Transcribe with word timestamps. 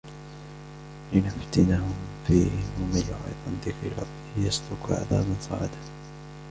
لنفتنهم 1.13 1.93
فيه 2.27 2.45
ومن 2.79 3.01
يعرض 3.11 3.35
عن 3.47 3.57
ذكر 3.65 3.99
ربه 4.01 4.47
يسلكه 4.47 4.95
عذابا 4.99 5.35
صعدا 5.41 5.79